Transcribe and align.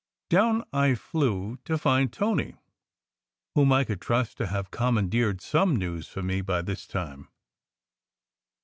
Down 0.31 0.63
I 0.73 0.95
flew 0.95 1.59
to 1.65 1.77
find 1.77 2.11
Tony, 2.11 2.55
whom 3.53 3.71
I 3.71 3.83
could 3.83 4.01
trust 4.01 4.35
to 4.37 4.47
have 4.47 4.71
commandeered 4.71 5.41
some 5.41 5.75
news 5.75 6.07
for 6.07 6.23
me 6.23 6.41
by 6.41 6.63
this 6.63 6.87
time. 6.87 7.27